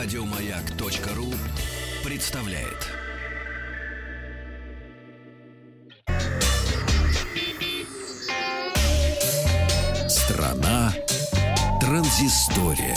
[0.00, 1.34] Радиомаяк.ру
[2.04, 2.86] представляет.
[10.08, 10.94] Страна
[11.80, 12.96] транзистория.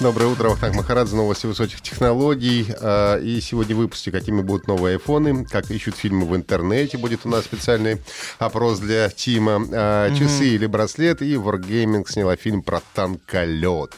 [0.00, 2.66] Доброе утро, Вахтанг Махарадзе, новости высоких технологий.
[2.80, 6.96] А, И сегодня в выпуске, какими будут новые айфоны, как ищут фильмы в интернете.
[6.96, 7.98] Будет у нас специальный
[8.38, 9.62] опрос для Тима.
[9.72, 11.20] А, Часы или браслет.
[11.20, 13.92] И Wargaming сняла фильм про танколет.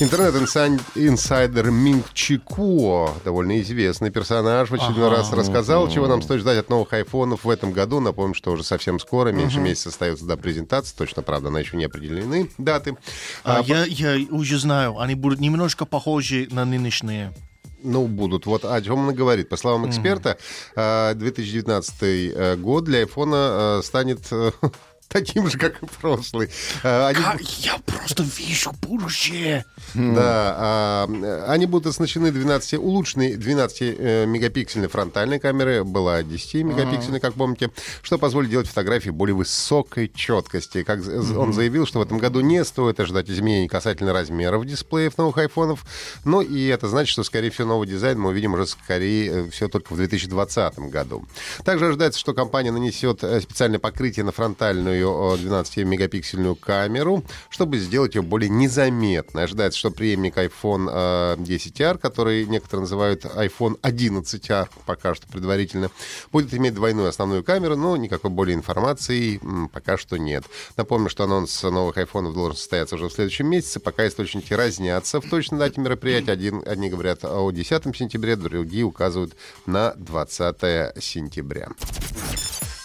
[0.00, 6.68] Интернет-инсайдер Минг Чико, довольно известный персонаж, в очередной раз рассказал, чего нам стоит ждать от
[6.68, 7.98] новых айфонов в этом году.
[7.98, 10.94] Напомним, что уже совсем скоро, меньше месяца остается до презентации.
[10.96, 12.96] Точно, правда, она еще не определены даты.
[13.42, 17.34] А, А, я, я уже знаю, они будут немножко похожи на нынешние.
[17.82, 18.46] Ну, будут.
[18.46, 19.48] Вот о чем он и говорит.
[19.48, 20.36] По словам эксперта,
[20.74, 24.50] э, 2019 э, год для айфона э, станет э,
[25.18, 26.50] таким же, как и прошлый.
[26.82, 29.64] Э, Они Как я просто вижу будущее.
[29.94, 37.70] Да, а, э, они будут оснащены 12, улучшенной 12-мегапиксельной фронтальной камерой, была 10-мегапиксельной, как помните,
[38.02, 40.82] что позволит делать фотографии более высокой четкости.
[40.82, 45.38] Как он заявил, что в этом году не стоит ожидать изменений касательно размеров дисплеев новых
[45.38, 45.84] айфонов,
[46.24, 49.92] но и это значит, что, скорее всего, новый дизайн мы увидим уже скорее все только
[49.92, 51.26] в 2020 году.
[51.64, 58.14] Также ожидается, что компания нанесет э, специальное покрытие на фронтальную э, 12-мегапиксельную камеру, чтобы сделать
[58.14, 59.44] ее более незаметной.
[59.44, 65.90] Ожидается, что преемник iPhone э, 10R, который некоторые называют iPhone 11R, пока что предварительно,
[66.32, 69.40] будет иметь двойную основную камеру, но никакой более информации
[69.72, 70.44] пока что нет.
[70.76, 73.80] Напомню, что анонс новых айфонов должен состояться уже в следующем месяце.
[73.80, 76.32] Пока источники разнятся в точной дате мероприятия.
[76.32, 79.34] Один, одни говорят о 10 сентября, другие указывают
[79.66, 81.68] на 20 сентября.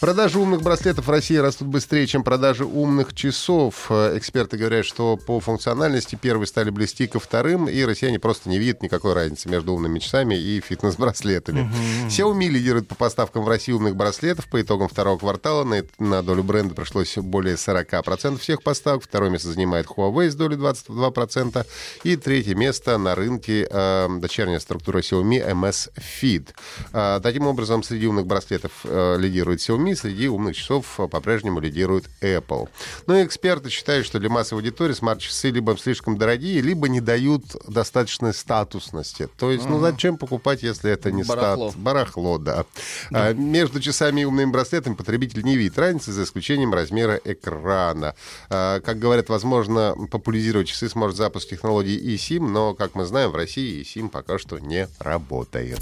[0.03, 3.85] Продажи умных браслетов в России растут быстрее, чем продажи умных часов.
[3.89, 8.59] Э, Эксперты говорят, что по функциональности первые стали близки ко вторым, и россияне просто не
[8.59, 11.71] видят никакой разницы между умными часами и фитнес-браслетами.
[12.09, 14.47] Xiaomi лидирует по поставкам в России умных браслетов.
[14.47, 19.05] По итогам второго квартала на, на долю бренда пришлось более 40% всех поставок.
[19.05, 21.65] Второе место занимает Huawei с долей 22%.
[22.03, 26.49] И третье место на рынке э, дочерняя структура Xiaomi MS Feed.
[26.91, 32.05] А, таким образом, среди умных браслетов э, лидирует Xiaomi, среди умных часов э, по-прежнему лидирует
[32.21, 32.69] Apple.
[33.07, 38.33] Но эксперты считают, что для массовой аудитории смарт-часы либо слишком дорогие, либо не дают достаточной
[38.33, 39.27] статусности.
[39.37, 41.69] То есть, ну зачем покупать, если это не Барахло.
[41.69, 41.81] стат?
[41.81, 42.65] Барахло, да.
[43.11, 48.15] А, между часами и умными браслетами потребитель не видит разницы, за исключением размера экрана.
[48.49, 53.35] А, как говорят, возможно, популяризировать часы сможет запуск технологии eSIM, но, как мы знаем, в
[53.35, 55.79] России eSIM пока что не работает.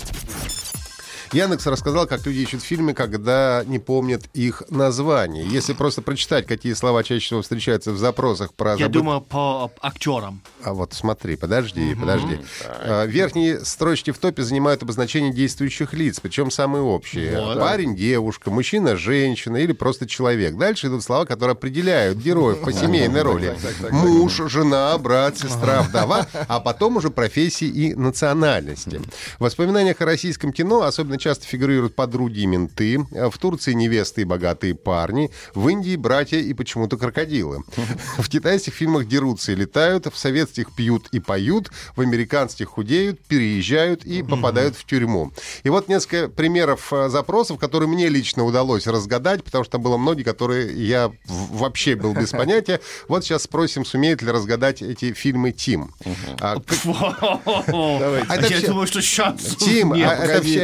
[1.34, 5.46] Яндекс рассказал, как люди ищут фильмы, когда не помнят их названий.
[5.47, 9.72] Если просто прочитать, какие слова чаще всего встречаются в запросах про Я забыт- думаю, по
[9.81, 10.42] актерам.
[10.62, 12.40] а вот смотри, подожди, подожди.
[12.68, 17.40] А, Верхние строчки в топе занимают обозначение действующих лиц, причем самые общие.
[17.40, 17.58] Вот.
[17.59, 20.58] Парень, девушка, мужчина, женщина или просто человек.
[20.58, 23.58] Дальше идут слова, которые определяют героев по семейной роли.
[23.90, 29.00] Муж, жена, брат, сестра, вдова, а потом уже профессии и национальности.
[29.40, 34.25] В воспоминаниях о российском кино особенно часто фигурируют подруги и менты, в Турции невесты и
[34.25, 37.63] богатые парни, в Индии братья и почему-то крокодилы.
[38.17, 44.03] В китайских фильмах дерутся и летают, в советских пьют и поют, в американских худеют, переезжают
[44.05, 45.31] и попадают в тюрьму.
[45.63, 50.23] И вот несколько примеров э, запросов, которые мне лично удалось разгадать, потому что было многие,
[50.23, 52.79] которые я вообще был без понятия.
[53.07, 55.93] Вот сейчас спросим, сумеет ли разгадать эти фильмы Тим.
[56.39, 56.79] А, как-
[58.27, 59.97] А Я думаю, что шансов Тим, а,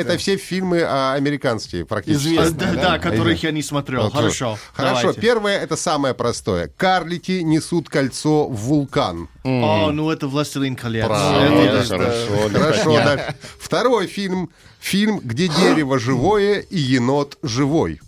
[0.01, 2.37] это все фильмы а, американские практически.
[2.37, 4.03] А, Да, да, которых я не смотрел.
[4.03, 4.57] Вот, Хорошо.
[4.73, 5.21] Хорошо, давайте.
[5.21, 6.71] первое это самое простое.
[6.77, 9.27] Карлики несут кольцо в вулкан.
[9.43, 11.05] О, ну это «Властелин колец».
[11.05, 11.83] Правильно.
[11.83, 12.49] Хорошо.
[12.49, 13.35] Хорошо, дальше.
[13.59, 14.49] Второй фильм.
[14.79, 17.99] Фильм, где дерево живое и енот живой.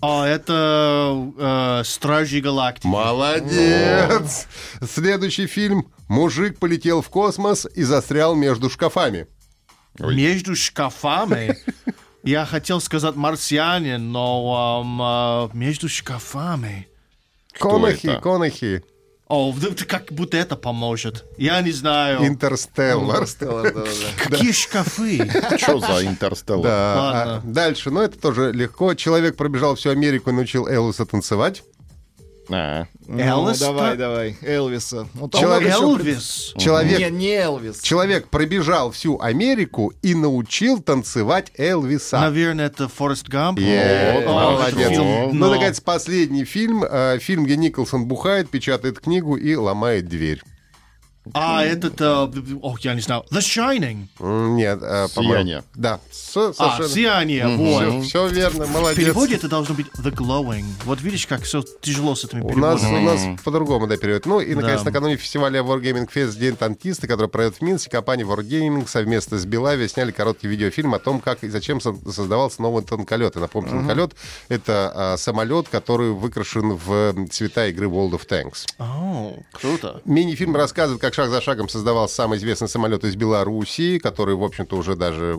[0.00, 2.86] О, это э, «Стражи Галактики».
[2.86, 4.46] Молодец!
[4.94, 5.88] Следующий фильм.
[6.08, 9.26] Мужик полетел в космос и застрял между шкафами.
[9.98, 11.56] Между шкафами.
[12.22, 16.88] Я хотел сказать «Марсианин», но э, между шкафами.
[17.58, 18.84] Конахи, конахи.
[19.28, 19.54] О,
[19.86, 21.26] как будто это поможет.
[21.36, 22.26] Я не знаю.
[22.26, 23.26] Интерстеллар.
[24.16, 25.18] Какие шкафы?
[25.58, 26.64] Что за интерстеллар?
[26.64, 26.94] Да.
[26.96, 27.36] Ладно.
[27.36, 28.94] а дальше, ну это тоже легко.
[28.94, 31.62] Человек пробежал всю Америку и научил Элвиса танцевать.
[32.50, 33.60] А, Элвис?
[33.60, 35.06] Ну, давай, давай, Элвиса.
[35.14, 36.54] Ну, там Человек- Элвис.
[36.58, 37.80] Человек, Не, не Элвис.
[37.82, 42.20] человек пробежал всю Америку и научил танцевать Элвиса.
[42.20, 43.58] Наверное, это Форест Гамп.
[43.58, 44.88] Е, О, молодец.
[44.88, 46.84] фильм, Ну, но- наконец, последний фильм.
[46.88, 50.42] э, Фильм, где Николсон бухает, печатает книгу и ломает дверь.
[51.34, 52.28] А, этот, э,
[52.62, 54.06] ох, я не знаю, The Shining.
[54.54, 55.62] Нет, э, Сияние.
[55.74, 56.00] Да,
[56.58, 56.82] А.
[56.88, 58.04] Сияние, вот.
[58.04, 58.98] Все, верно, В молодец.
[58.98, 60.64] переводе это должно быть The Glowing.
[60.84, 63.02] Вот видишь, как все тяжело с этими У нас, переводами.
[63.06, 64.26] у нас по-другому, да, перевод.
[64.26, 68.86] Ну и, наконец, накануне фестиваля Wargaming Fest День танкиста, который пройдет в Минске, компания Wargaming
[68.88, 73.36] совместно с Белави сняли короткий видеофильм о том, как и зачем со- создавался новый танколет.
[73.36, 74.12] И напомню, танколет—
[74.48, 78.66] это а, самолет, который выкрашен в цвета игры World of Tanks.
[78.78, 80.00] О, круто.
[80.04, 84.76] Мини-фильм рассказывает, как шаг за шагом создавался самый известный самолет из Белоруссии, который, в общем-то,
[84.76, 85.36] уже даже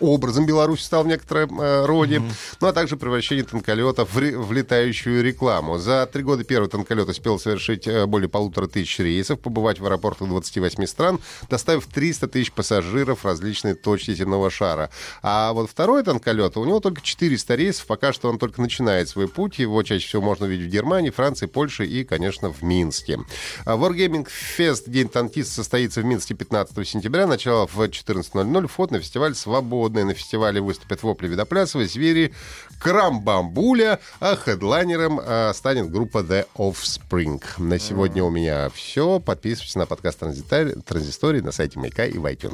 [0.00, 2.20] образом Беларуси стал в некотором э, роде.
[2.60, 5.78] Ну, а также превращение танколетов в, в летающую рекламу.
[5.78, 10.26] За три года первый танколет успел совершить э, более полутора тысяч рейсов, побывать в аэропортах
[10.26, 14.90] 28 стран, доставив 300 тысяч пассажиров в различные точки земного шара.
[15.22, 19.28] А вот второй танколет, у него только 400 рейсов, пока что он только начинает свой
[19.28, 19.60] путь.
[19.60, 23.20] Его чаще всего можно увидеть в Германии, Франции, Польше и, конечно, в Минске.
[23.64, 24.26] А Wargaming
[24.58, 27.26] Fest День танкиста состоится в Минске 15 сентября.
[27.26, 28.68] Начало в 14.00.
[28.68, 30.04] Вход на фестиваль свободный.
[30.04, 32.32] На фестивале выступят вопли Видоплясова, Звери,
[32.78, 37.42] Крамбамбуля, а хедлайнером а, станет группа The Offspring.
[37.58, 39.18] На сегодня у меня все.
[39.18, 42.52] Подписывайтесь на подкаст Транзистории на сайте Маяка и в iTunes.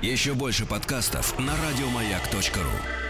[0.00, 3.05] Еще больше подкастов на радиомаяк.ру.